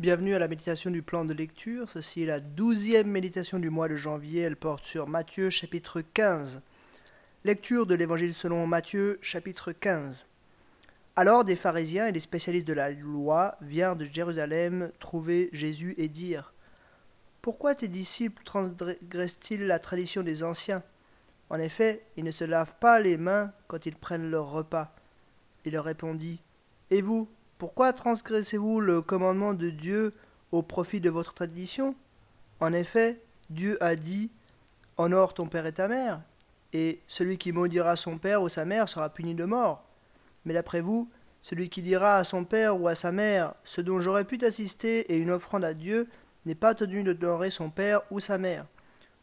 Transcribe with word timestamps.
Bienvenue 0.00 0.34
à 0.34 0.38
la 0.38 0.48
méditation 0.48 0.90
du 0.90 1.02
plan 1.02 1.26
de 1.26 1.34
lecture. 1.34 1.86
Ceci 1.90 2.22
est 2.22 2.26
la 2.26 2.40
douzième 2.40 3.08
méditation 3.08 3.58
du 3.58 3.68
mois 3.68 3.86
de 3.86 3.96
janvier. 3.96 4.40
Elle 4.40 4.56
porte 4.56 4.86
sur 4.86 5.06
Matthieu 5.06 5.50
chapitre 5.50 6.00
15. 6.00 6.62
Lecture 7.44 7.84
de 7.84 7.94
l'évangile 7.94 8.32
selon 8.32 8.66
Matthieu 8.66 9.18
chapitre 9.20 9.72
15. 9.72 10.24
Alors 11.16 11.44
des 11.44 11.54
pharisiens 11.54 12.06
et 12.06 12.12
des 12.12 12.20
spécialistes 12.20 12.66
de 12.66 12.72
la 12.72 12.92
loi 12.92 13.58
vinrent 13.60 13.96
de 13.96 14.06
Jérusalem 14.06 14.90
trouver 15.00 15.50
Jésus 15.52 15.94
et 15.98 16.08
dire 16.08 16.54
Pourquoi 17.42 17.74
tes 17.74 17.88
disciples 17.88 18.42
transgressent-ils 18.42 19.66
la 19.66 19.78
tradition 19.78 20.22
des 20.22 20.42
anciens? 20.42 20.82
En 21.50 21.58
effet, 21.58 22.06
ils 22.16 22.24
ne 22.24 22.30
se 22.30 22.44
lavent 22.44 22.76
pas 22.80 23.00
les 23.00 23.18
mains 23.18 23.52
quand 23.68 23.84
ils 23.84 23.96
prennent 23.96 24.30
leur 24.30 24.50
repas. 24.50 24.94
Il 25.66 25.74
leur 25.74 25.84
répondit 25.84 26.40
Et 26.90 27.02
vous 27.02 27.28
pourquoi 27.60 27.92
transgressez-vous 27.92 28.80
le 28.80 29.02
commandement 29.02 29.52
de 29.52 29.68
Dieu 29.68 30.14
au 30.50 30.62
profit 30.62 30.98
de 30.98 31.10
votre 31.10 31.34
tradition? 31.34 31.94
En 32.58 32.72
effet, 32.72 33.20
Dieu 33.50 33.76
a 33.84 33.96
dit 33.96 34.30
Honore 34.96 35.34
ton 35.34 35.46
père 35.46 35.66
et 35.66 35.72
ta 35.74 35.86
mère, 35.86 36.22
et 36.72 37.02
celui 37.06 37.36
qui 37.36 37.52
maudira 37.52 37.96
son 37.96 38.16
père 38.16 38.40
ou 38.40 38.48
sa 38.48 38.64
mère 38.64 38.88
sera 38.88 39.10
puni 39.10 39.34
de 39.34 39.44
mort. 39.44 39.84
Mais 40.46 40.54
d'après 40.54 40.80
vous, 40.80 41.10
celui 41.42 41.68
qui 41.68 41.82
dira 41.82 42.16
à 42.16 42.24
son 42.24 42.46
père 42.46 42.80
ou 42.80 42.88
à 42.88 42.94
sa 42.94 43.12
mère 43.12 43.52
Ce 43.62 43.82
dont 43.82 44.00
j'aurais 44.00 44.24
pu 44.24 44.38
t'assister 44.38 45.12
et 45.12 45.18
une 45.18 45.30
offrande 45.30 45.64
à 45.66 45.74
Dieu 45.74 46.08
n'est 46.46 46.54
pas 46.54 46.74
tenu 46.74 47.04
de 47.04 47.12
honorer 47.12 47.50
son 47.50 47.68
père 47.68 48.00
ou 48.10 48.20
sa 48.20 48.38
mère. 48.38 48.64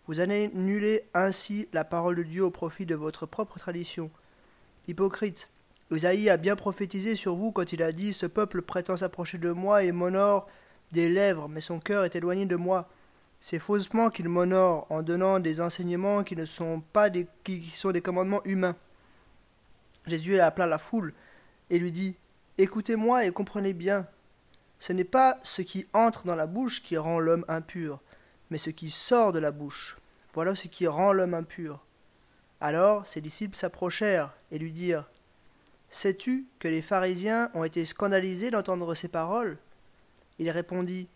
Vous 0.05 0.19
annulez 0.19 1.09
ainsi 1.15 1.69
la 1.73 1.83
parole 1.83 2.17
de 2.17 2.23
Dieu 2.23 2.43
au 2.43 2.51
profit 2.51 2.85
de 2.85 2.93
votre 2.93 3.25
propre 3.25 3.57
tradition. 3.57 4.11
Hypocrite, 4.87 5.49
Isaïe 5.89 6.29
a 6.29 6.37
bien 6.37 6.57
prophétisé 6.57 7.15
sur 7.15 7.35
vous 7.35 7.51
quand 7.51 7.71
il 7.71 7.81
a 7.81 7.93
dit 7.93 8.13
Ce 8.13 8.25
peuple 8.25 8.61
prétend 8.61 8.97
s'approcher 8.97 9.37
de 9.37 9.51
moi 9.51 9.83
et 9.83 9.91
m'honore 9.91 10.47
des 10.91 11.09
lèvres, 11.09 11.47
mais 11.47 11.61
son 11.61 11.79
cœur 11.79 12.03
est 12.03 12.15
éloigné 12.15 12.45
de 12.45 12.57
moi. 12.57 12.89
C'est 13.39 13.59
faussement 13.59 14.09
qu'il 14.09 14.27
m'honore 14.27 14.87
en 14.89 15.01
donnant 15.01 15.39
des 15.39 15.61
enseignements 15.61 16.23
qui 16.23 16.35
ne 16.35 16.45
sont 16.45 16.81
pas 16.91 17.09
des, 17.09 17.27
qui 17.43 17.69
sont 17.69 17.91
des 17.91 18.01
commandements 18.01 18.43
humains. 18.43 18.75
Jésus 20.07 20.39
appela 20.39 20.65
la 20.65 20.77
foule 20.77 21.13
et 21.69 21.79
lui 21.79 21.91
dit 21.91 22.15
Écoutez-moi 22.57 23.25
et 23.25 23.31
comprenez 23.31 23.73
bien. 23.73 24.07
Ce 24.79 24.91
n'est 24.91 25.03
pas 25.03 25.39
ce 25.43 25.61
qui 25.61 25.87
entre 25.93 26.25
dans 26.25 26.35
la 26.35 26.47
bouche 26.47 26.83
qui 26.83 26.97
rend 26.97 27.19
l'homme 27.19 27.45
impur, 27.47 28.01
mais 28.49 28.57
ce 28.57 28.69
qui 28.69 28.89
sort 28.89 29.31
de 29.31 29.39
la 29.39 29.51
bouche. 29.51 29.97
Voilà 30.33 30.53
ce 30.53 30.67
qui 30.67 30.85
rend 30.85 31.13
l'homme 31.13 31.33
impur. 31.33 31.85
Alors 32.59 33.05
ses 33.05 33.21
disciples 33.21 33.55
s'approchèrent 33.55 34.35
et 34.51 34.59
lui 34.59 34.71
dirent 34.71 35.07
Sais-tu 35.89 36.47
que 36.59 36.67
les 36.67 36.81
pharisiens 36.81 37.49
ont 37.53 37.63
été 37.63 37.85
scandalisés 37.85 38.51
d'entendre 38.51 38.93
ces 38.93 39.07
paroles? 39.07 39.57
Il 40.39 40.49
répondit 40.49 41.07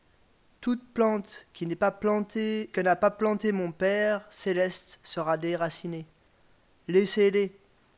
Toute 0.62 0.84
plante 0.94 1.46
qui 1.54 1.66
n'est 1.66 1.76
pas 1.76 1.92
plantée, 1.92 2.70
que 2.72 2.82
n'a 2.82 2.96
pas 2.96 3.12
planté 3.12 3.52
mon 3.52 3.72
Père 3.72 4.26
céleste 4.30 5.00
sera 5.04 5.38
déracinée. 5.38 6.06
Laissez-les. 6.88 7.56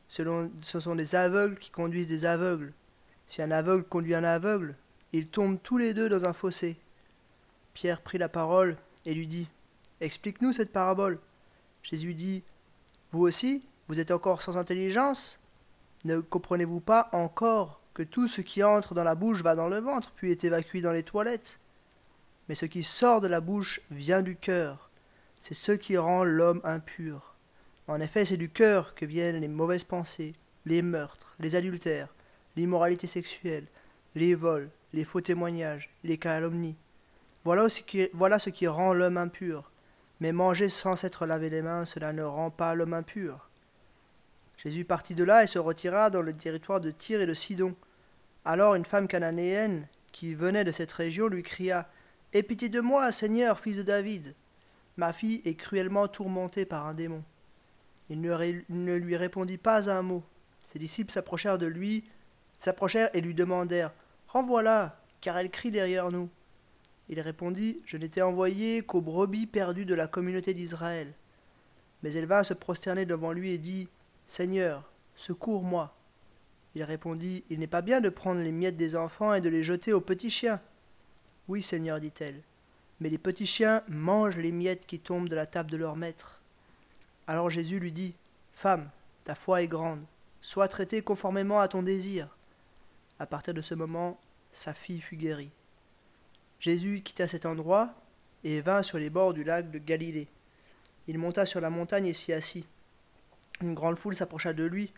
Ce 0.08 0.80
sont 0.80 0.94
des 0.94 1.14
aveugles 1.14 1.58
qui 1.58 1.70
conduisent 1.70 2.06
des 2.06 2.24
aveugles. 2.24 2.72
Si 3.26 3.40
un 3.40 3.50
aveugle 3.50 3.84
conduit 3.84 4.14
un 4.14 4.24
aveugle, 4.24 4.76
ils 5.12 5.28
tombent 5.28 5.60
tous 5.62 5.78
les 5.78 5.94
deux 5.94 6.08
dans 6.08 6.24
un 6.24 6.32
fossé. 6.32 6.76
Pierre 7.72 8.02
prit 8.02 8.18
la 8.18 8.28
parole 8.28 8.76
et 9.06 9.14
lui 9.14 9.26
dit 9.26 9.48
Explique-nous 10.00 10.52
cette 10.52 10.72
parabole. 10.72 11.18
Jésus 11.82 12.14
dit 12.14 12.44
Vous 13.10 13.20
aussi, 13.20 13.64
vous 13.88 14.00
êtes 14.00 14.10
encore 14.10 14.42
sans 14.42 14.56
intelligence? 14.56 15.38
Ne 16.04 16.20
comprenez-vous 16.20 16.80
pas 16.80 17.08
encore 17.12 17.80
que 17.94 18.02
tout 18.02 18.26
ce 18.26 18.40
qui 18.40 18.62
entre 18.62 18.94
dans 18.94 19.04
la 19.04 19.14
bouche 19.14 19.42
va 19.42 19.54
dans 19.54 19.68
le 19.68 19.78
ventre, 19.78 20.12
puis 20.16 20.30
est 20.30 20.44
évacué 20.44 20.80
dans 20.80 20.92
les 20.92 21.02
toilettes? 21.02 21.58
Mais 22.48 22.54
ce 22.54 22.66
qui 22.66 22.82
sort 22.82 23.20
de 23.20 23.28
la 23.28 23.40
bouche 23.40 23.80
vient 23.90 24.22
du 24.22 24.36
cœur. 24.36 24.90
C'est 25.40 25.54
ce 25.54 25.72
qui 25.72 25.96
rend 25.96 26.24
l'homme 26.24 26.60
impur. 26.64 27.34
En 27.86 28.00
effet, 28.00 28.24
c'est 28.24 28.36
du 28.36 28.48
cœur 28.48 28.94
que 28.94 29.06
viennent 29.06 29.40
les 29.40 29.48
mauvaises 29.48 29.84
pensées, 29.84 30.32
les 30.66 30.82
meurtres, 30.82 31.34
les 31.38 31.56
adultères, 31.56 32.14
l'immoralité 32.56 33.06
sexuelle, 33.06 33.66
les 34.14 34.34
vols, 34.34 34.70
les 34.92 35.04
faux 35.04 35.20
témoignages, 35.20 35.90
les 36.02 36.18
calomnies. 36.18 36.76
Voilà 37.44 37.66
voilà 38.14 38.38
ce 38.38 38.50
qui 38.50 38.66
rend 38.66 38.94
l'homme 38.94 39.18
impur. 39.18 39.70
Mais 40.20 40.32
manger 40.32 40.68
sans 40.68 40.96
s'être 40.96 41.26
lavé 41.26 41.50
les 41.50 41.60
mains, 41.60 41.84
cela 41.84 42.12
ne 42.12 42.22
rend 42.22 42.50
pas 42.50 42.74
l'homme 42.74 42.94
impur. 42.94 43.50
Jésus 44.56 44.84
partit 44.84 45.14
de 45.14 45.24
là 45.24 45.42
et 45.42 45.46
se 45.46 45.58
retira 45.58 46.10
dans 46.10 46.22
le 46.22 46.32
territoire 46.32 46.80
de 46.80 46.90
Tyr 46.90 47.20
et 47.20 47.26
de 47.26 47.34
Sidon. 47.34 47.74
Alors 48.44 48.74
une 48.74 48.84
femme 48.84 49.08
cananéenne 49.08 49.86
qui 50.12 50.34
venait 50.34 50.64
de 50.64 50.72
cette 50.72 50.92
région 50.92 51.28
lui 51.28 51.42
cria 51.42 51.88
Aie 52.32 52.42
pitié 52.42 52.68
de 52.68 52.80
moi, 52.80 53.12
Seigneur, 53.12 53.60
fils 53.60 53.76
de 53.76 53.82
David. 53.82 54.34
Ma 54.96 55.12
fille 55.12 55.40
est 55.44 55.54
cruellement 55.54 56.08
tourmentée 56.08 56.64
par 56.64 56.86
un 56.86 56.94
démon. 56.94 57.22
Il 58.10 58.20
ne, 58.20 58.96
lui 58.96 59.16
répondit 59.16 59.56
pas 59.56 59.90
un 59.90 60.02
mot. 60.02 60.22
Ses 60.66 60.78
disciples 60.78 61.12
s'approchèrent 61.12 61.58
de 61.58 61.66
lui, 61.66 62.04
s'approchèrent 62.58 63.10
et 63.14 63.20
lui 63.20 63.34
demandèrent 63.34 63.92
Renvoie-la, 64.28 65.00
car 65.20 65.38
elle 65.38 65.50
crie 65.50 65.70
derrière 65.70 66.10
nous. 66.10 66.28
Il 67.08 67.20
répondit 67.20 67.80
Je 67.86 67.96
n'étais 67.96 68.22
envoyé 68.22 68.82
qu'aux 68.82 69.00
brebis 69.00 69.46
perdues 69.46 69.86
de 69.86 69.94
la 69.94 70.08
communauté 70.08 70.54
d'Israël. 70.54 71.12
Mais 72.02 72.12
elle 72.14 72.26
vint 72.26 72.42
se 72.42 72.54
prosterner 72.54 73.06
devant 73.06 73.32
lui 73.32 73.50
et 73.50 73.58
dit 73.58 73.88
Seigneur, 74.26 74.90
secours-moi. 75.16 75.94
Il 76.74 76.82
répondit, 76.82 77.44
Il 77.50 77.60
n'est 77.60 77.66
pas 77.66 77.82
bien 77.82 78.00
de 78.00 78.08
prendre 78.08 78.40
les 78.40 78.52
miettes 78.52 78.76
des 78.76 78.96
enfants 78.96 79.34
et 79.34 79.40
de 79.40 79.48
les 79.48 79.62
jeter 79.62 79.92
aux 79.92 80.00
petits 80.00 80.30
chiens. 80.30 80.60
Oui, 81.48 81.62
Seigneur, 81.62 82.00
dit-elle, 82.00 82.40
mais 83.00 83.08
les 83.08 83.18
petits 83.18 83.46
chiens 83.46 83.82
mangent 83.88 84.38
les 84.38 84.52
miettes 84.52 84.86
qui 84.86 84.98
tombent 84.98 85.28
de 85.28 85.36
la 85.36 85.46
table 85.46 85.70
de 85.70 85.76
leur 85.76 85.96
maître. 85.96 86.40
Alors 87.26 87.50
Jésus 87.50 87.78
lui 87.78 87.92
dit, 87.92 88.14
Femme, 88.54 88.90
ta 89.24 89.34
foi 89.34 89.62
est 89.62 89.68
grande, 89.68 90.04
sois 90.40 90.68
traitée 90.68 91.02
conformément 91.02 91.60
à 91.60 91.68
ton 91.68 91.82
désir. 91.82 92.28
À 93.18 93.26
partir 93.26 93.54
de 93.54 93.62
ce 93.62 93.74
moment, 93.74 94.18
sa 94.52 94.74
fille 94.74 95.00
fut 95.00 95.16
guérie. 95.16 95.50
Jésus 96.60 97.02
quitta 97.02 97.28
cet 97.28 97.46
endroit 97.46 97.94
et 98.42 98.60
vint 98.60 98.82
sur 98.82 98.98
les 98.98 99.10
bords 99.10 99.34
du 99.34 99.44
lac 99.44 99.70
de 99.70 99.78
Galilée. 99.78 100.28
Il 101.08 101.18
monta 101.18 101.46
sur 101.46 101.60
la 101.60 101.70
montagne 101.70 102.06
et 102.06 102.14
s'y 102.14 102.32
assit. 102.32 102.66
Une 103.60 103.74
grande 103.74 103.96
foule 103.96 104.14
s'approcha 104.14 104.52
de 104.52 104.64
lui. 104.64 104.92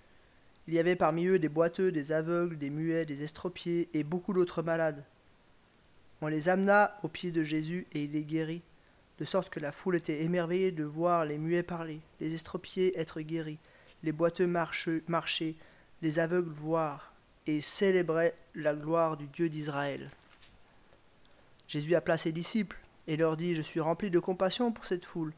Il 0.69 0.75
y 0.75 0.79
avait 0.79 0.97
parmi 0.97 1.27
eux 1.27 1.39
des 1.39 1.49
boiteux, 1.49 1.93
des 1.93 2.13
aveugles, 2.13 2.59
des 2.59 2.71
muets, 2.71 3.05
des 3.05 3.23
estropiés 3.23 3.89
et 3.95 4.03
beaucoup 4.03 4.33
d'autres 4.33 4.63
malades. 4.63 5.05
On 6.23 6.29
les 6.29 6.49
amena 6.49 6.99
aux 7.03 7.09
pieds 7.09 7.31
de 7.31 7.45
Jésus 7.45 7.87
et 7.93 8.05
il 8.05 8.13
les 8.13 8.25
guérit, 8.25 8.63
de 9.19 9.25
sorte 9.25 9.51
que 9.51 9.61
la 9.61 9.73
foule 9.73 9.97
était 9.97 10.25
émerveillée 10.25 10.73
de 10.73 10.85
voir 10.85 11.25
les 11.25 11.39
muets 11.39 11.63
parler, 11.63 12.01
les 12.21 12.35
estropiés 12.35 12.99
être 12.99 13.21
guéris, 13.21 13.59
les 14.03 14.13
boiteux 14.13 14.47
marcher, 14.47 15.57
les 16.03 16.19
aveugles 16.19 16.51
voir, 16.51 17.13
et 17.47 17.61
célébrait 17.61 18.35
la 18.55 18.75
gloire 18.75 19.17
du 19.17 19.27
Dieu 19.27 19.49
d'Israël. 19.49 20.11
Jésus 21.69 21.95
appela 21.95 22.17
ses 22.17 22.33
disciples 22.33 22.79
et 23.07 23.17
leur 23.17 23.37
dit 23.37 23.55
Je 23.55 23.63
suis 23.63 23.81
rempli 23.81 24.11
de 24.11 24.19
compassion 24.19 24.73
pour 24.73 24.87
cette 24.87 25.05
foule 25.05 25.33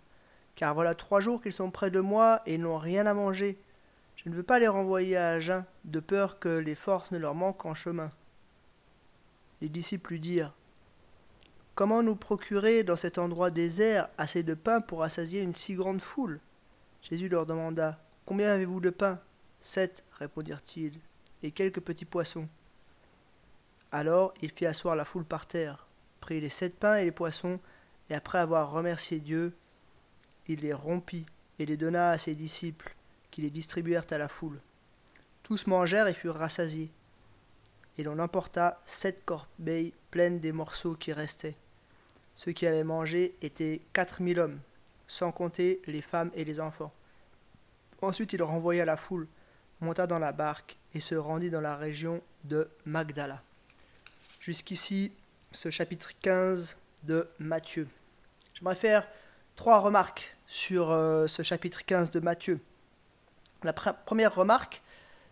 car 0.58 0.74
voilà 0.74 0.96
trois 0.96 1.20
jours 1.20 1.40
qu'ils 1.40 1.52
sont 1.52 1.70
près 1.70 1.88
de 1.88 2.00
moi 2.00 2.42
et 2.44 2.58
n'ont 2.58 2.78
rien 2.78 3.06
à 3.06 3.14
manger. 3.14 3.60
Je 4.16 4.28
ne 4.28 4.34
veux 4.34 4.42
pas 4.42 4.58
les 4.58 4.66
renvoyer 4.66 5.16
à 5.16 5.38
jeun, 5.38 5.64
de 5.84 6.00
peur 6.00 6.40
que 6.40 6.48
les 6.48 6.74
forces 6.74 7.12
ne 7.12 7.18
leur 7.18 7.36
manquent 7.36 7.64
en 7.64 7.74
chemin. 7.74 8.10
Les 9.60 9.68
disciples 9.68 10.14
lui 10.14 10.20
dirent 10.20 10.52
Comment 11.76 12.02
nous 12.02 12.16
procurer 12.16 12.82
dans 12.82 12.96
cet 12.96 13.18
endroit 13.18 13.52
désert 13.52 14.08
assez 14.18 14.42
de 14.42 14.54
pain 14.54 14.80
pour 14.80 15.04
assasier 15.04 15.42
une 15.42 15.54
si 15.54 15.74
grande 15.74 16.02
foule? 16.02 16.40
Jésus 17.02 17.28
leur 17.28 17.46
demanda 17.46 18.00
Combien 18.26 18.50
avez-vous 18.50 18.80
de 18.80 18.90
pain 18.90 19.20
Sept, 19.60 20.02
répondirent-ils, 20.18 20.98
et 21.44 21.52
quelques 21.52 21.82
petits 21.82 22.04
poissons. 22.04 22.48
Alors 23.92 24.34
il 24.42 24.50
fit 24.50 24.66
asseoir 24.66 24.96
la 24.96 25.04
foule 25.04 25.24
par 25.24 25.46
terre, 25.46 25.86
prit 26.18 26.40
les 26.40 26.48
sept 26.48 26.76
pains 26.76 26.96
et 26.96 27.04
les 27.04 27.12
poissons, 27.12 27.60
et 28.10 28.14
après 28.14 28.38
avoir 28.38 28.72
remercié 28.72 29.20
Dieu, 29.20 29.54
il 30.48 30.60
les 30.60 30.72
rompit 30.72 31.26
et 31.58 31.66
les 31.66 31.76
donna 31.76 32.10
à 32.10 32.18
ses 32.18 32.34
disciples, 32.34 32.94
qui 33.30 33.42
les 33.42 33.50
distribuèrent 33.50 34.06
à 34.10 34.18
la 34.18 34.28
foule. 34.28 34.60
Tous 35.42 35.66
mangèrent 35.66 36.08
et 36.08 36.14
furent 36.14 36.36
rassasiés. 36.36 36.90
Et 37.96 38.02
l'on 38.02 38.18
emporta 38.18 38.80
sept 38.86 39.24
corbeilles 39.24 39.92
pleines 40.10 40.40
des 40.40 40.52
morceaux 40.52 40.94
qui 40.94 41.12
restaient. 41.12 41.56
Ceux 42.34 42.52
qui 42.52 42.66
avaient 42.66 42.84
mangé 42.84 43.34
étaient 43.42 43.80
quatre 43.92 44.22
mille 44.22 44.38
hommes, 44.38 44.60
sans 45.06 45.32
compter 45.32 45.82
les 45.86 46.02
femmes 46.02 46.30
et 46.34 46.44
les 46.44 46.60
enfants. 46.60 46.92
Ensuite 48.00 48.32
il 48.32 48.42
renvoya 48.42 48.84
la 48.84 48.96
foule, 48.96 49.26
monta 49.80 50.06
dans 50.06 50.20
la 50.20 50.32
barque 50.32 50.78
et 50.94 51.00
se 51.00 51.16
rendit 51.16 51.50
dans 51.50 51.60
la 51.60 51.76
région 51.76 52.22
de 52.44 52.68
Magdala. 52.84 53.42
Jusqu'ici, 54.40 55.12
ce 55.50 55.70
chapitre 55.70 56.10
15 56.20 56.76
de 57.02 57.28
Matthieu. 57.38 57.88
J'aimerais 58.54 58.76
faire 58.76 59.08
trois 59.58 59.80
remarques 59.80 60.36
sur 60.46 60.92
euh, 60.92 61.26
ce 61.26 61.42
chapitre 61.42 61.84
15 61.84 62.12
de 62.12 62.20
Matthieu. 62.20 62.60
La 63.64 63.72
première 63.72 64.32
remarque, 64.32 64.82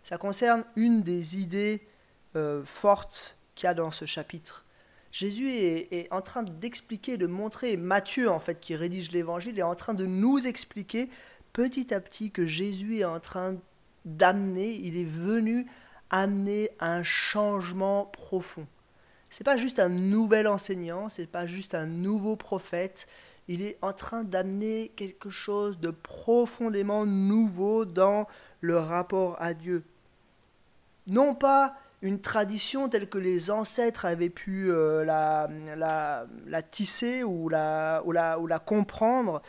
ça 0.02 0.18
concerne 0.18 0.64
une 0.74 1.02
des 1.02 1.38
idées 1.38 1.86
euh, 2.34 2.64
fortes 2.64 3.36
qu'il 3.54 3.68
y 3.68 3.70
a 3.70 3.74
dans 3.74 3.92
ce 3.92 4.04
chapitre. 4.04 4.64
Jésus 5.12 5.48
est, 5.48 6.08
en 6.10 6.22
train 6.22 6.42
d'expliquer, 6.42 7.16
de 7.18 7.28
montrer, 7.28 7.76
Matthieu 7.76 8.28
en 8.28 8.40
fait 8.40 8.58
qui 8.58 8.74
rédige 8.74 9.12
l'évangile 9.12 9.60
est 9.60 9.62
en 9.62 9.76
train 9.76 9.94
de 9.94 10.06
nous 10.06 10.44
expliquer 10.44 11.08
petit 11.52 11.94
à 11.94 12.00
petit 12.00 12.32
que 12.32 12.46
Jésus 12.46 12.98
est 12.98 13.04
en 13.04 13.20
train 13.20 13.54
d'amener, 14.04 14.74
il 14.74 14.98
est 14.98 15.08
venu 15.08 15.66
amener 16.10 16.70
un 16.80 17.04
changement 17.04 18.06
profond. 18.06 18.66
C'est 19.30 19.44
pas 19.44 19.56
juste 19.56 19.78
un 19.78 19.88
nouvel 19.88 20.48
enseignant, 20.48 21.08
c'est 21.08 21.30
pas 21.30 21.46
juste 21.46 21.76
un 21.76 21.86
nouveau 21.86 22.34
prophète, 22.34 23.06
il 23.48 23.62
est 23.62 23.78
en 23.82 23.92
train 23.92 24.24
d'amener 24.24 24.92
quelque 24.96 25.30
chose 25.30 25.78
de 25.78 25.90
profondément 25.90 27.06
nouveau 27.06 27.84
dans 27.84 28.26
le 28.60 28.76
rapport 28.78 29.36
à 29.40 29.54
Dieu. 29.54 29.84
Non 31.06 31.34
pas 31.34 31.76
une 32.02 32.20
tradition 32.20 32.88
telle 32.88 33.08
que 33.08 33.18
les 33.18 33.50
ancêtres 33.50 34.04
avaient 34.04 34.30
pu 34.30 34.70
euh, 34.70 35.04
la, 35.04 35.48
la, 36.46 36.62
tisser 36.62 37.22
ou 37.22 37.48
la, 37.48 38.02
ou 38.04 38.12
la, 38.12 38.38
ou 38.38 38.46
la 38.46 38.58
comprendre, 38.58 39.42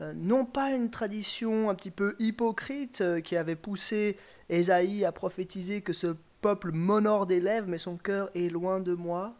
euh, 0.00 0.12
non 0.16 0.44
pas 0.44 0.70
une 0.70 0.90
tradition 0.90 1.70
un 1.70 1.74
petit 1.74 1.90
peu 1.90 2.16
hypocrite 2.18 3.00
euh, 3.00 3.20
qui 3.20 3.36
avait 3.36 3.56
poussé 3.56 4.16
Ésaïe 4.48 5.04
à 5.04 5.12
prophétiser 5.12 5.82
que 5.82 5.92
ce 5.92 6.16
peuple 6.40 6.72
m'honore 6.72 7.26
des 7.26 7.40
lèvres, 7.40 7.68
mais 7.68 7.78
son 7.78 7.96
cœur 7.96 8.28
est 8.34 8.48
loin 8.48 8.80
de 8.80 8.92
moi, 8.92 9.34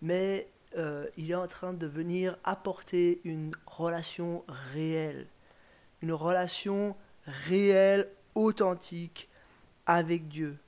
mais 0.00 0.48
il 1.16 1.30
est 1.30 1.34
en 1.34 1.46
train 1.46 1.72
de 1.72 1.86
venir 1.86 2.36
apporter 2.44 3.20
une 3.24 3.52
relation 3.66 4.44
réelle, 4.72 5.26
une 6.02 6.12
relation 6.12 6.96
réelle, 7.26 8.08
authentique 8.34 9.28
avec 9.86 10.28
Dieu 10.28 10.58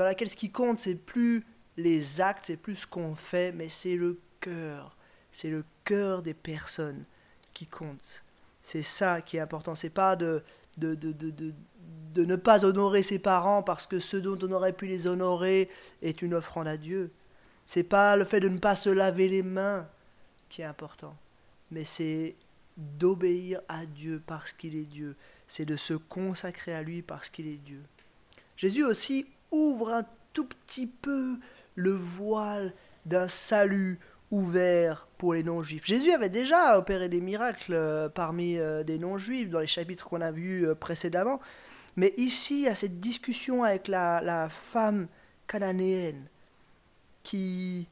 dans 0.00 0.04
laquelle 0.04 0.30
ce 0.30 0.36
qui 0.36 0.50
compte, 0.50 0.78
c'est 0.78 0.94
plus 0.94 1.44
les 1.76 2.22
actes, 2.22 2.46
c'est 2.46 2.56
plus 2.56 2.76
ce 2.76 2.86
qu'on 2.86 3.14
fait, 3.14 3.52
mais 3.52 3.68
c'est 3.68 3.96
le 3.96 4.18
cœur. 4.40 4.96
C'est 5.30 5.50
le 5.50 5.62
cœur 5.84 6.22
des 6.22 6.32
personnes 6.32 7.04
qui 7.52 7.66
compte. 7.66 8.22
C'est 8.62 8.82
ça 8.82 9.20
qui 9.20 9.36
est 9.36 9.40
important. 9.40 9.74
C'est 9.74 9.90
pas 9.90 10.16
de, 10.16 10.42
de, 10.78 10.94
de, 10.94 11.12
de, 11.12 11.52
de 12.14 12.24
ne 12.24 12.36
pas 12.36 12.64
honorer 12.64 13.02
ses 13.02 13.18
parents 13.18 13.62
parce 13.62 13.86
que 13.86 13.98
ce 13.98 14.16
dont 14.16 14.38
on 14.42 14.52
aurait 14.52 14.72
pu 14.72 14.86
les 14.86 15.06
honorer 15.06 15.68
est 16.02 16.22
une 16.22 16.32
offrande 16.34 16.66
à 16.66 16.76
Dieu. 16.76 17.12
C'est 17.72 17.84
pas 17.84 18.16
le 18.16 18.24
fait 18.24 18.40
de 18.40 18.48
ne 18.48 18.58
pas 18.58 18.74
se 18.74 18.90
laver 18.90 19.28
les 19.28 19.44
mains 19.44 19.86
qui 20.48 20.62
est 20.62 20.64
important, 20.64 21.14
mais 21.70 21.84
c'est 21.84 22.34
d'obéir 22.76 23.60
à 23.68 23.86
Dieu 23.86 24.20
parce 24.26 24.50
qu'il 24.50 24.74
est 24.74 24.90
Dieu. 24.90 25.14
C'est 25.46 25.66
de 25.66 25.76
se 25.76 25.94
consacrer 25.94 26.74
à 26.74 26.82
lui 26.82 27.00
parce 27.00 27.30
qu'il 27.30 27.46
est 27.46 27.62
Dieu. 27.64 27.80
Jésus 28.56 28.82
aussi 28.82 29.28
ouvre 29.52 29.94
un 29.94 30.04
tout 30.32 30.46
petit 30.46 30.88
peu 30.88 31.36
le 31.76 31.92
voile 31.92 32.74
d'un 33.06 33.28
salut 33.28 34.00
ouvert 34.32 35.06
pour 35.16 35.34
les 35.34 35.44
non-juifs. 35.44 35.86
Jésus 35.86 36.10
avait 36.10 36.28
déjà 36.28 36.76
opéré 36.76 37.08
des 37.08 37.20
miracles 37.20 37.74
euh, 37.74 38.08
parmi 38.08 38.58
euh, 38.58 38.82
des 38.82 38.98
non-juifs 38.98 39.48
dans 39.48 39.60
les 39.60 39.68
chapitres 39.68 40.08
qu'on 40.08 40.22
a 40.22 40.32
vus 40.32 40.66
euh, 40.66 40.74
précédemment, 40.74 41.38
mais 41.94 42.14
ici, 42.16 42.66
à 42.66 42.74
cette 42.74 42.98
discussion 42.98 43.62
avec 43.62 43.86
la, 43.86 44.20
la 44.22 44.48
femme 44.48 45.06
cananéenne, 45.46 46.26
qui, 47.22 47.86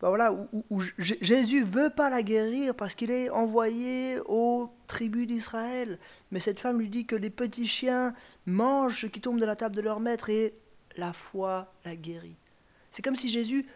ben 0.00 0.08
voilà, 0.08 0.32
où, 0.32 0.64
où, 0.70 0.82
Jésus 0.98 1.62
veut 1.62 1.90
pas 1.90 2.10
la 2.10 2.22
guérir 2.22 2.74
parce 2.74 2.94
qu'il 2.94 3.10
est 3.10 3.30
envoyé 3.30 4.18
aux 4.26 4.70
tribus 4.86 5.26
d'Israël, 5.26 5.98
mais 6.30 6.40
cette 6.40 6.60
femme 6.60 6.78
lui 6.78 6.88
dit 6.88 7.06
que 7.06 7.16
les 7.16 7.30
petits 7.30 7.66
chiens 7.66 8.14
mangent 8.46 9.02
ce 9.02 9.06
qui 9.06 9.20
tombe 9.20 9.40
de 9.40 9.44
la 9.44 9.56
table 9.56 9.76
de 9.76 9.82
leur 9.82 10.00
maître 10.00 10.30
et 10.30 10.54
la 10.96 11.12
foi 11.12 11.72
la 11.84 11.96
guérit. 11.96 12.36
C'est 12.90 13.02
comme 13.02 13.16
si 13.16 13.30
Jésus 13.30 13.66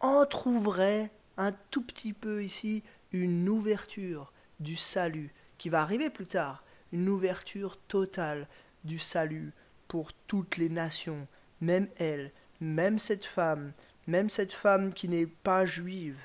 entr'ouvrait 0.00 1.10
un 1.36 1.52
tout 1.70 1.82
petit 1.82 2.12
peu 2.12 2.42
ici 2.42 2.82
une 3.12 3.48
ouverture 3.48 4.32
du 4.60 4.76
salut 4.76 5.32
qui 5.58 5.68
va 5.68 5.82
arriver 5.82 6.10
plus 6.10 6.26
tard, 6.26 6.64
une 6.92 7.08
ouverture 7.08 7.76
totale 7.88 8.48
du 8.84 8.98
salut 8.98 9.52
pour 9.88 10.12
toutes 10.26 10.56
les 10.56 10.68
nations, 10.68 11.26
même 11.60 11.88
elle, 11.98 12.32
même 12.60 12.98
cette 12.98 13.24
femme, 13.24 13.72
même 14.06 14.30
cette 14.30 14.52
femme 14.52 14.92
qui 14.92 15.08
n'est 15.08 15.26
pas 15.26 15.66
juive, 15.66 16.18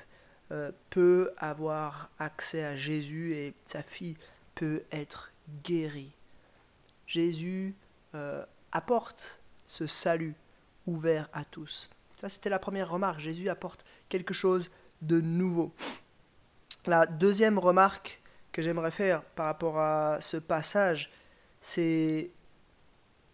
euh, 0.50 0.70
peut 0.90 1.32
avoir 1.38 2.10
accès 2.18 2.62
à 2.62 2.76
Jésus 2.76 3.34
et 3.34 3.54
sa 3.66 3.82
fille 3.82 4.16
peut 4.54 4.82
être 4.92 5.32
guérie. 5.64 6.12
Jésus 7.06 7.74
euh, 8.14 8.44
apporte 8.70 9.40
ce 9.64 9.86
salut 9.86 10.34
ouvert 10.86 11.28
à 11.32 11.44
tous. 11.44 11.88
Ça, 12.20 12.28
c'était 12.28 12.50
la 12.50 12.58
première 12.58 12.90
remarque. 12.90 13.20
Jésus 13.20 13.48
apporte 13.48 13.84
quelque 14.08 14.34
chose 14.34 14.70
de 15.00 15.20
nouveau. 15.20 15.72
La 16.84 17.06
deuxième 17.06 17.58
remarque 17.58 18.20
que 18.52 18.60
j'aimerais 18.60 18.90
faire 18.90 19.22
par 19.22 19.46
rapport 19.46 19.78
à 19.78 20.20
ce 20.20 20.36
passage, 20.36 21.10
c'est 21.60 22.30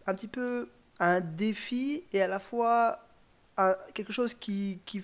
un 0.07 0.15
petit 0.15 0.29
peu 0.29 0.71
un 1.01 1.21
défi 1.21 2.05
et 2.13 2.23
à 2.23 2.29
la 2.29 2.39
fois 2.39 3.08
quelque 3.95 4.13
chose 4.13 4.35
qui, 4.35 4.81
qui, 4.87 5.03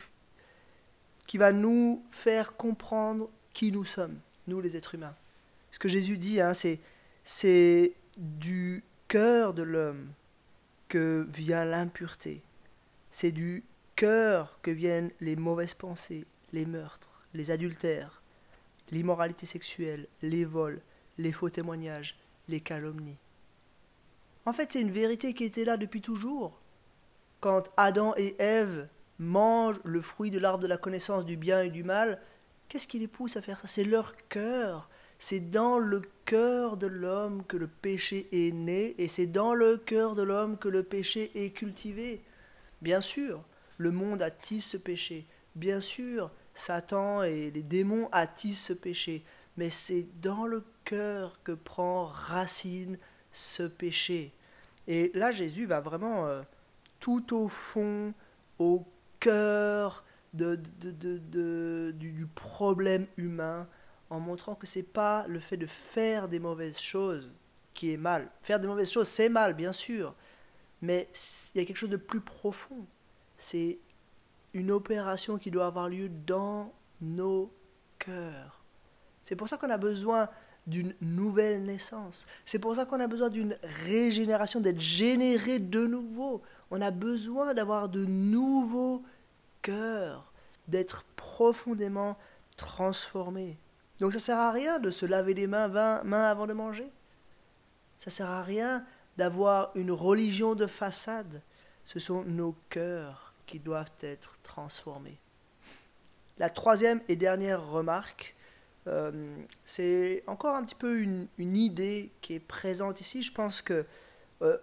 qui 1.26 1.38
va 1.38 1.52
nous 1.52 2.04
faire 2.10 2.56
comprendre 2.56 3.30
qui 3.52 3.72
nous 3.72 3.84
sommes, 3.84 4.18
nous 4.46 4.60
les 4.60 4.76
êtres 4.76 4.94
humains. 4.94 5.14
Ce 5.70 5.78
que 5.78 5.88
Jésus 5.88 6.18
dit, 6.18 6.40
hein, 6.40 6.54
c'est, 6.54 6.80
c'est 7.24 7.94
du 8.16 8.84
cœur 9.08 9.54
de 9.54 9.62
l'homme 9.62 10.12
que 10.88 11.26
vient 11.32 11.64
l'impureté. 11.64 12.42
C'est 13.10 13.32
du 13.32 13.64
cœur 13.96 14.58
que 14.62 14.70
viennent 14.70 15.10
les 15.20 15.36
mauvaises 15.36 15.74
pensées, 15.74 16.26
les 16.52 16.66
meurtres, 16.66 17.10
les 17.32 17.50
adultères, 17.50 18.22
l'immoralité 18.90 19.46
sexuelle, 19.46 20.06
les 20.22 20.44
vols, 20.44 20.80
les 21.18 21.32
faux 21.32 21.50
témoignages, 21.50 22.16
les 22.48 22.60
calomnies. 22.60 23.18
En 24.46 24.52
fait, 24.52 24.72
c'est 24.72 24.80
une 24.80 24.90
vérité 24.90 25.32
qui 25.32 25.44
était 25.44 25.64
là 25.64 25.76
depuis 25.76 26.00
toujours. 26.00 26.60
Quand 27.44 27.68
Adam 27.76 28.14
et 28.16 28.36
Ève 28.38 28.88
mangent 29.18 29.80
le 29.84 30.00
fruit 30.00 30.30
de 30.30 30.38
l'arbre 30.38 30.62
de 30.62 30.66
la 30.66 30.78
connaissance 30.78 31.26
du 31.26 31.36
bien 31.36 31.60
et 31.60 31.68
du 31.68 31.84
mal, 31.84 32.18
qu'est-ce 32.70 32.86
qui 32.86 32.98
les 32.98 33.06
pousse 33.06 33.36
à 33.36 33.42
faire 33.42 33.60
ça? 33.60 33.66
C'est 33.66 33.84
leur 33.84 34.16
cœur 34.30 34.88
c'est 35.18 35.40
dans 35.40 35.78
le 35.78 36.02
cœur 36.24 36.78
de 36.78 36.86
l'homme 36.86 37.44
que 37.44 37.56
le 37.56 37.66
péché 37.66 38.28
est 38.32 38.52
né 38.52 38.94
et 38.98 39.08
c'est 39.08 39.26
dans 39.26 39.54
le 39.54 39.76
cœur 39.76 40.14
de 40.14 40.22
l'homme 40.22 40.58
que 40.58 40.68
le 40.68 40.82
péché 40.82 41.30
est 41.34 41.50
cultivé. 41.50 42.22
Bien 42.82 43.00
sûr, 43.00 43.42
le 43.78 43.90
monde 43.90 44.22
attise 44.22 44.64
ce 44.64 44.76
péché. 44.76 45.26
Bien 45.54 45.80
sûr, 45.80 46.30
Satan 46.54 47.22
et 47.22 47.50
les 47.50 47.62
démons 47.62 48.08
attisent 48.10 48.60
ce 48.60 48.72
péché. 48.72 49.22
Mais 49.56 49.70
c'est 49.70 50.06
dans 50.20 50.46
le 50.46 50.64
cœur 50.84 51.38
que 51.44 51.52
prend 51.52 52.06
racine 52.06 52.98
ce 53.32 53.62
péché. 53.62 54.32
Et 54.88 55.10
là, 55.14 55.30
Jésus 55.30 55.66
va 55.66 55.80
vraiment 55.80 56.26
euh, 56.26 56.42
tout 57.04 57.36
au 57.36 57.48
fond, 57.48 58.14
au 58.58 58.82
cœur 59.20 60.06
de, 60.32 60.56
du 61.92 62.26
problème 62.34 63.06
humain 63.18 63.68
en 64.08 64.20
montrant 64.20 64.54
que 64.54 64.66
c'est 64.66 64.82
pas 64.82 65.26
le 65.28 65.38
fait 65.38 65.58
de 65.58 65.66
faire 65.66 66.30
des 66.30 66.38
mauvaises 66.38 66.78
choses 66.78 67.30
qui 67.74 67.92
est 67.92 67.98
mal. 67.98 68.30
Faire 68.40 68.58
des 68.58 68.66
mauvaises 68.66 68.90
choses, 68.90 69.06
c'est 69.06 69.28
mal, 69.28 69.52
bien 69.52 69.74
sûr, 69.74 70.14
mais 70.80 71.10
il 71.54 71.58
y 71.58 71.60
a 71.60 71.66
quelque 71.66 71.76
chose 71.76 71.90
de 71.90 71.98
plus 71.98 72.22
profond. 72.22 72.86
C'est 73.36 73.80
une 74.54 74.70
opération 74.70 75.36
qui 75.36 75.50
doit 75.50 75.66
avoir 75.66 75.90
lieu 75.90 76.08
dans 76.08 76.72
nos 77.02 77.52
cœurs. 77.98 78.64
C'est 79.24 79.36
pour 79.36 79.46
ça 79.46 79.58
qu'on 79.58 79.68
a 79.68 79.76
besoin 79.76 80.30
d'une 80.66 80.94
nouvelle 81.00 81.64
naissance. 81.64 82.26
C'est 82.46 82.58
pour 82.58 82.74
ça 82.74 82.86
qu'on 82.86 83.00
a 83.00 83.06
besoin 83.06 83.28
d'une 83.28 83.56
régénération, 83.62 84.60
d'être 84.60 84.80
généré 84.80 85.58
de 85.58 85.86
nouveau. 85.86 86.42
On 86.70 86.80
a 86.80 86.90
besoin 86.90 87.54
d'avoir 87.54 87.88
de 87.88 88.04
nouveaux 88.04 89.02
cœurs, 89.62 90.32
d'être 90.68 91.04
profondément 91.16 92.16
transformés. 92.56 93.58
Donc 93.98 94.12
ça 94.12 94.18
sert 94.18 94.38
à 94.38 94.52
rien 94.52 94.78
de 94.78 94.90
se 94.90 95.06
laver 95.06 95.34
les 95.34 95.46
mains 95.46 95.68
20 95.68 96.04
mains 96.04 96.24
avant 96.24 96.46
de 96.46 96.52
manger. 96.52 96.90
Ça 97.98 98.10
sert 98.10 98.30
à 98.30 98.42
rien 98.42 98.84
d'avoir 99.16 99.70
une 99.74 99.92
religion 99.92 100.54
de 100.54 100.66
façade. 100.66 101.42
Ce 101.84 101.98
sont 101.98 102.24
nos 102.24 102.56
cœurs 102.70 103.34
qui 103.46 103.58
doivent 103.58 103.92
être 104.00 104.38
transformés. 104.42 105.18
La 106.38 106.50
troisième 106.50 107.00
et 107.08 107.16
dernière 107.16 107.64
remarque, 107.64 108.34
euh, 108.86 109.36
c'est 109.64 110.22
encore 110.26 110.56
un 110.56 110.64
petit 110.64 110.74
peu 110.74 110.98
une, 110.98 111.28
idée 111.38 112.12
qui 112.20 112.34
est 112.34 112.40
présente 112.40 113.00
ici. 113.00 113.22
Je 113.22 113.32
pense 113.32 113.62
que 113.62 113.84
euh, 114.42 114.58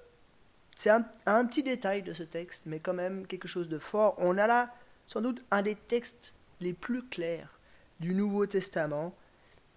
c'est 0.75 0.90
un, 0.90 1.46
petit 1.46 1.63
détail 1.63 2.04
de 2.04 2.13
ce 2.13 2.24
texte, 2.24 2.63
mais 2.66 2.80
quand 2.80 2.94
même 2.94 3.25
quelque 3.28 3.48
chose 3.48 3.70
de 3.70 3.80
fort. 3.80 4.16
On 4.18 4.38
a 4.38 4.48
là 4.48 4.74
sans 5.08 5.22
doute 5.22 5.44
un 5.51 5.62
des 5.62 5.75
textes 5.75 6.34
les 6.60 6.74
plus 6.74 7.04
clairs 7.04 7.60
du 8.00 8.13
Nouveau 8.13 8.46
Testament 8.46 9.13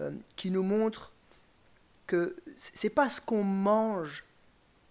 euh, 0.01 0.13
qui 0.37 0.51
nous 0.51 0.63
montre 0.63 1.13
que 2.07 2.37
c'est 2.57 2.91
pas 2.91 3.09
ce 3.09 3.21
qu'on 3.21 3.45
mange 3.45 4.25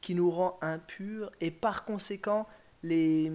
qui 0.01 0.15
nous 0.15 0.29
rend 0.29 0.57
impurs 0.61 1.31
et 1.39 1.51
par 1.51 1.85
conséquent 1.85 2.47
les, 2.81 3.31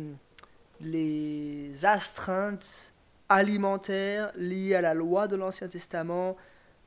les 0.80 1.84
astreintes 1.86 2.92
alimentaires 3.28 4.32
liés 4.36 4.74
à 4.74 4.80
la 4.80 4.94
loi 4.94 5.28
de 5.28 5.36
l'Ancien 5.36 5.68
Testament 5.68 6.36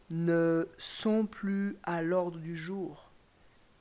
ne 0.10 0.68
sont 0.78 1.26
plus 1.26 1.78
à 1.84 2.02
l'ordre 2.02 2.40
du 2.40 2.56
jour. 2.56 3.12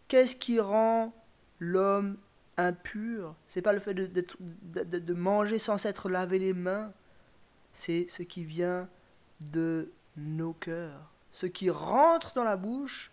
Qu'est-ce 0.09 0.37
qui 0.37 0.61
rend 0.61 1.13
l'homme 1.59 2.17
impur? 2.57 3.35
C'est 3.47 3.63
pas 3.63 3.73
le 3.73 3.81
fait 3.81 3.95
de, 3.95 5.15
manger 5.15 5.59
sans 5.59 5.79
s'être 5.79 6.09
lavé 6.09 6.39
les 6.39 6.53
mains, 6.53 6.93
c'est 7.73 8.07
ce 8.09 8.23
qui 8.23 8.45
vient 8.45 8.89
de 9.41 9.91
nos 10.17 10.53
cœurs. 10.53 11.11
Ce 11.33 11.47
qui 11.47 11.71
rentre 11.71 12.35
dans 12.35 12.45
la 12.45 12.57
bouche, 12.57 13.13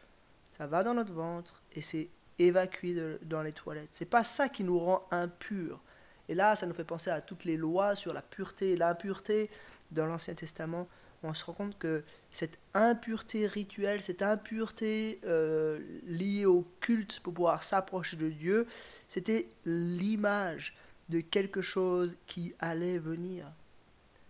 ça 0.57 0.65
va 0.65 0.83
dans 0.83 0.95
notre 0.95 1.13
ventre 1.13 1.61
et 1.73 1.81
c'est 1.81 2.09
évacué 2.39 3.19
dans 3.23 3.41
les 3.41 3.53
toilettes. 3.53 3.89
C'est 3.91 4.05
pas 4.09 4.23
ça 4.23 4.49
qui 4.49 4.63
nous 4.63 4.79
rend 4.79 5.07
impurs. 5.11 5.79
Et 6.29 6.35
là, 6.35 6.55
ça 6.55 6.65
nous 6.65 6.73
fait 6.73 6.83
penser 6.83 7.09
à 7.09 7.21
toutes 7.21 7.45
les 7.45 7.57
lois 7.57 7.95
sur 7.95 8.13
la 8.13 8.21
pureté 8.21 8.71
et 8.71 8.77
l'impureté 8.77 9.49
dans 9.91 10.05
l'Ancien 10.05 10.33
Testament. 10.33 10.87
On 11.23 11.33
se 11.33 11.43
rend 11.45 11.53
compte 11.53 11.77
que 11.79 12.03
cette 12.31 12.59
impureté 12.73 13.47
rituelle, 13.47 14.03
cette 14.03 14.21
impureté 14.21 15.19
euh, 15.25 15.79
liée 16.05 16.45
au 16.45 16.67
culte 16.79 17.19
pour 17.21 17.33
pouvoir 17.33 17.63
s'approcher 17.63 18.17
de 18.17 18.29
Dieu, 18.29 18.67
c'était 19.07 19.47
l'image 19.65 20.75
de 21.09 21.21
quelque 21.21 21.61
chose 21.61 22.17
qui 22.27 22.53
allait 22.59 22.99
venir. 22.99 23.51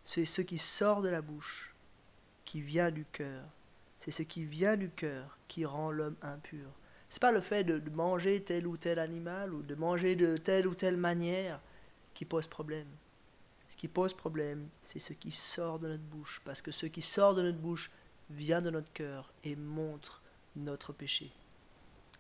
C'est 0.06 0.26
ce 0.26 0.42
qui 0.42 0.58
sort 0.58 1.02
de 1.02 1.10
la 1.10 1.22
bouche, 1.22 1.76
qui 2.46 2.62
vient 2.62 2.92
du 2.92 3.06
cœur. 3.12 3.44
C'est 4.00 4.12
ce 4.12 4.24
qui 4.24 4.46
vient 4.46 4.78
du 4.78 4.90
cœur 4.90 5.38
qui 5.48 5.66
rend 5.66 5.92
l'homme 5.92 6.16
impur. 6.22 6.70
C'est 7.10 7.22
pas 7.22 7.32
le 7.32 7.42
fait 7.42 7.64
de 7.64 7.82
manger 7.90 8.42
tel 8.42 8.68
ou 8.68 8.78
tel 8.78 9.00
animal 9.00 9.54
ou 9.54 9.62
de 9.64 9.76
manger 9.76 10.16
de 10.16 10.38
telle 10.38 10.68
ou 10.68 10.76
telle 10.76 10.98
manière 10.98 11.60
pose 12.26 12.48
problème. 12.48 12.88
Ce 13.70 13.76
qui 13.76 13.88
pose 13.88 14.14
problème, 14.14 14.68
c'est 14.82 15.00
ce 15.00 15.14
qui 15.14 15.32
sort 15.32 15.80
de 15.80 15.88
notre 15.88 16.04
bouche, 16.04 16.42
parce 16.46 16.62
que 16.62 16.72
ce 16.72 16.86
qui 16.86 17.02
sort 17.02 17.36
de 17.36 17.42
notre 17.42 17.58
bouche 17.58 17.92
vient 18.30 18.62
de 18.62 18.70
notre 18.70 18.92
cœur 18.94 19.32
et 19.44 19.56
montre 19.56 20.22
notre 20.56 20.94
péché. 20.94 21.32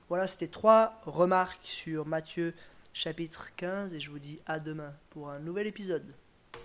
Voilà, 0.10 0.27
c'était 0.27 0.48
trois 0.48 1.01
remarques 1.06 1.60
sur 1.63 2.06
Matthieu 2.06 2.54
chapitre 2.94 3.54
15 3.56 3.94
et 3.94 4.00
je 4.00 4.10
vous 4.10 4.20
dis 4.20 4.39
à 4.46 4.60
demain 4.60 4.94
pour 5.10 5.30
un 5.30 5.39
nouvel 5.39 5.68
épisode. 5.68 6.13